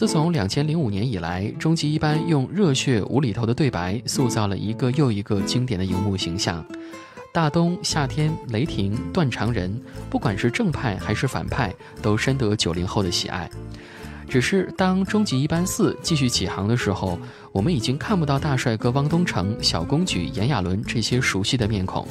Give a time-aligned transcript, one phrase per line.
[0.00, 6.64] 自从两千零五年以来，终极一班用热血无厘头的对白，塑造了一个又一个经典的荧幕形象。
[7.34, 9.78] 大东、夏天、雷霆、断肠人，
[10.08, 11.70] 不管是正派还是反派，
[12.00, 13.46] 都深得九零后的喜爱。
[14.26, 17.18] 只是当终极一班四继续起航的时候，
[17.52, 22.08] 我们已经看不到大帅哥汪东城、小公举炎亚纶这些熟悉的面孔。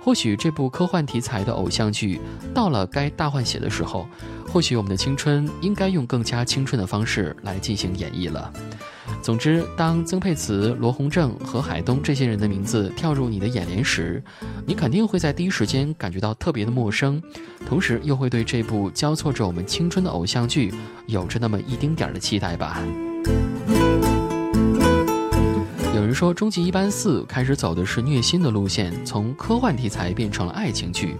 [0.00, 2.20] 或许这部科幻题材的偶像剧
[2.54, 4.06] 到了该大换血的时候，
[4.48, 8.50] 或许我们的青春应该用更加青春的方式来进行演绎了。
[9.22, 14.22] 总之，当曾沛慈、罗洪正、何海东这些人的名字跳入你的眼帘时，
[14.66, 17.20] 你肯定会在第一时间感觉到特别的陌生，
[17.66, 20.72] 同时又会对这部交错着我们青春的偶像剧
[21.06, 22.82] 有着那么一丁点儿的期待吧。
[26.08, 31.18] 有人说，《终极一班四》开始走的是虐心的路线，从科幻题材变成了爱情剧。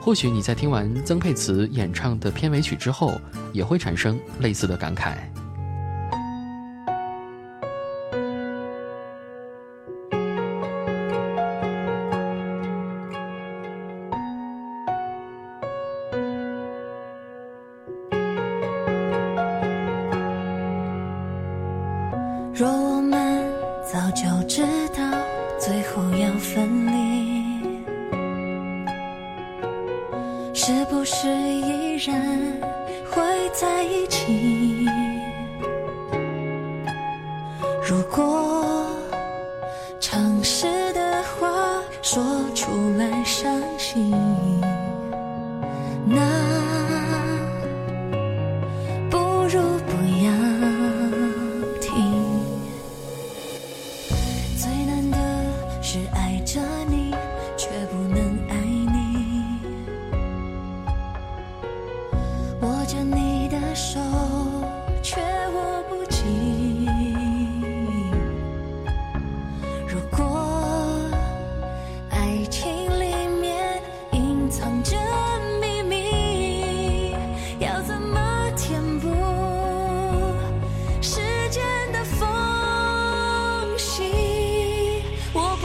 [0.00, 3.12] 或许你在听完曾沛慈演唱的片尾曲之后，
[3.52, 5.16] 也会产生类似的感慨。
[22.54, 23.02] 若我
[23.92, 24.62] 早就知
[24.96, 25.02] 道
[25.58, 27.52] 最后要分离。
[30.54, 32.18] 是不是依然
[33.10, 34.86] 会在一起？
[37.86, 38.61] 如果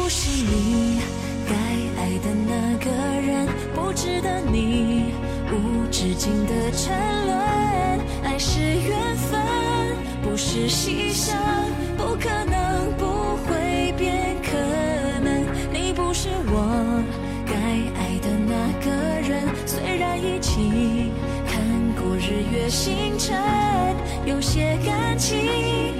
[0.07, 1.01] 不是你
[1.49, 1.53] 该
[2.01, 3.45] 爱的那个人，
[3.75, 5.11] 不值得你
[5.51, 6.95] 无止境的沉
[7.25, 7.37] 沦。
[8.23, 9.37] 爱是缘分，
[10.23, 11.35] 不是牺牲，
[11.97, 14.33] 不可能不会变。
[14.41, 14.51] 可
[15.19, 17.03] 能你不是我
[17.45, 17.53] 该
[17.99, 18.89] 爱的那个
[19.27, 21.11] 人，虽然一起
[21.45, 21.61] 看
[22.01, 23.37] 过日月星辰，
[24.25, 25.96] 有些感情。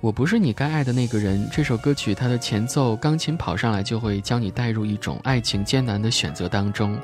[0.00, 1.48] 我不是你该爱的那个人。
[1.50, 6.96] 这首歌曲，它的前奏，钢琴跑上来就会将你带入一种爱情艰难的选择当中，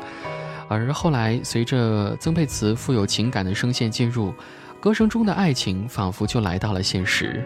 [0.69, 4.33] 而后来随着曾沛慈富有情感的声线进入。
[4.81, 7.43] 歌声中的爱情仿佛就来到了现实。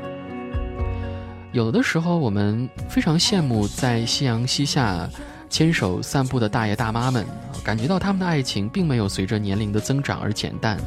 [1.52, 5.08] 有的时候，我们非常羡慕在夕阳西下
[5.48, 7.24] 牵手散步的大爷大妈们，
[7.64, 10.78] 感觉到他们的爱情并没有随着年龄的增长而减淡。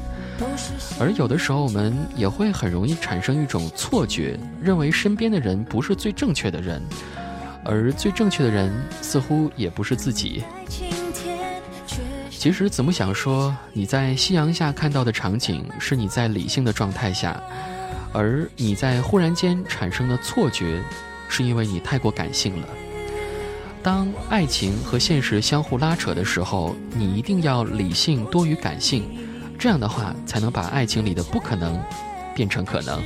[1.00, 6.82] 而有的时候，我们也会很容易产生一种错觉，认为身边的人不是最正确的人，
[7.64, 10.44] 而最正确的人似乎也不是自己。
[12.30, 17.40] 其实子木想说，你在夕阳下看到的场景是你在理性的状态下，
[18.14, 20.82] 而你在忽然间产生的错觉，
[21.30, 22.68] 是因为你太过感性了。
[23.84, 29.04] 当爱情和现实相互拉扯的时候，你一定要理性多于感性，
[29.58, 31.82] 这样的话才能把爱情里的不可能
[32.36, 33.02] 变成可能。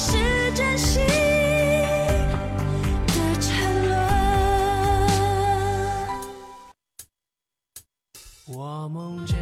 [0.00, 0.16] 是
[0.54, 1.04] 真心
[3.08, 3.98] 的沉沦。
[8.46, 9.36] 我梦见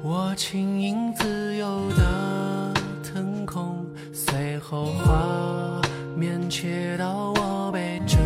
[0.00, 2.72] 我轻盈自由的
[3.02, 5.82] 腾空，随后画
[6.16, 8.16] 面切到我背着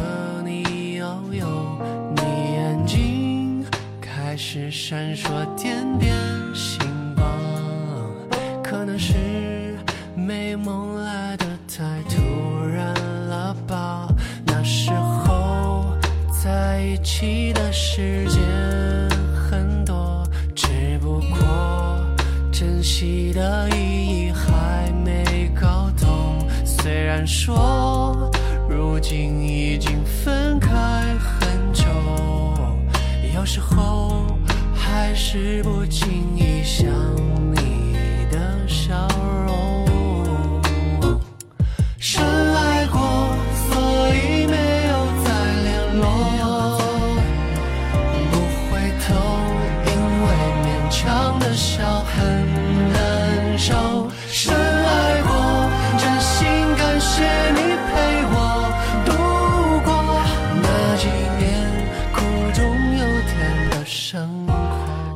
[0.44, 1.46] 你遨游，
[2.14, 3.64] 你眼睛
[4.02, 6.14] 开始闪烁点点
[16.92, 18.38] 一起的时间
[19.32, 20.22] 很多，
[20.54, 21.38] 只不过
[22.52, 26.46] 珍惜的意义还没搞懂。
[26.66, 28.30] 虽然说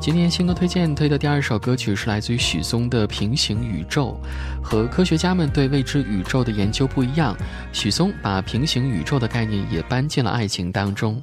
[0.07, 4.17] 今天新歌推荐推的第二首歌曲是来自于许嵩的《平行宇宙》。
[4.65, 7.37] 和科学家们对未知宇宙的研究不一样，
[7.73, 11.21] 许嵩把平行宇宙的概念也搬进了爱情当中。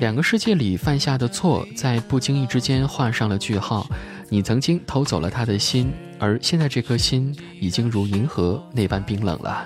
[0.00, 3.86] 两个世界里犯下的错，在不经意之间画上了句号。
[4.28, 9.64] 你曾经偷走了他的心，而现在这颗心已经如银河那般冰冷了。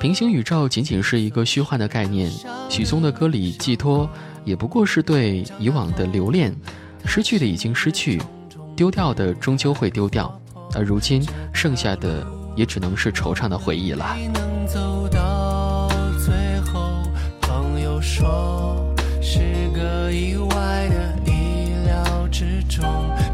[0.00, 2.28] 平行宇宙仅仅是一个虚幻的概念，
[2.68, 4.08] 许嵩的歌里寄托
[4.46, 6.54] 也不过是对以往的留恋，
[7.04, 8.22] 失去的已经失去，
[8.76, 10.32] 丢掉的终究会丢掉，
[10.72, 11.20] 而如今
[11.52, 14.16] 剩下的也只能是惆怅的回忆了。
[14.32, 15.88] 能走到
[16.24, 17.02] 最后，
[17.40, 19.40] 朋友说是
[19.74, 22.84] 个意外的意料之中。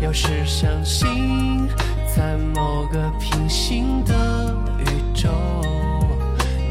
[0.00, 1.68] 有时相信，
[2.16, 5.28] 在某个平行的宇宙，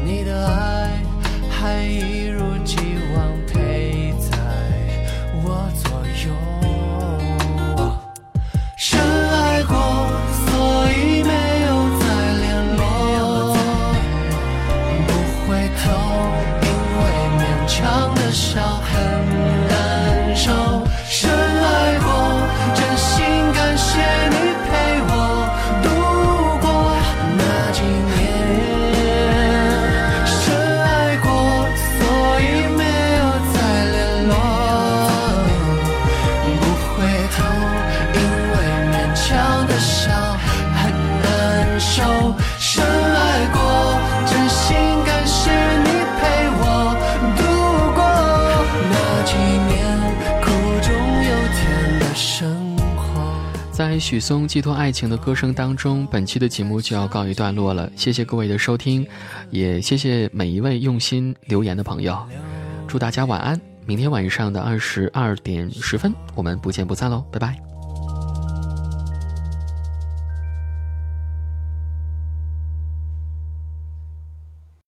[0.04, 1.00] 你的爱
[1.48, 2.76] 还一如既
[3.14, 3.41] 往
[53.92, 57.92] 在许嵩寄托爱情的歌声当中，本期的节目就要告一段落了。
[57.94, 59.06] 谢谢各位的收听，
[59.50, 62.16] 也谢谢每一位用心留言的朋友。
[62.88, 67.71] 祝大家晚安，明天晚上的二十二点十分，我们不见不散喽，拜拜。